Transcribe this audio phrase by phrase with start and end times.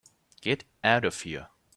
[0.41, 1.49] Get out of here.